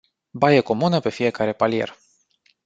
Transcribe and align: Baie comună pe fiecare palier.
Baie 0.31 0.61
comună 0.61 0.99
pe 0.99 1.09
fiecare 1.09 1.53
palier. 1.53 1.97